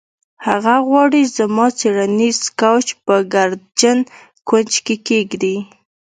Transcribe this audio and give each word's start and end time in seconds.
هغه 0.47 0.75
غواړي 0.87 1.21
زما 1.37 1.65
څیړنیز 1.79 2.39
کوچ 2.61 2.87
په 3.05 3.15
ګردجن 3.33 3.97
کونج 4.47 4.71
کې 4.85 4.95
کیږدي 5.07 5.55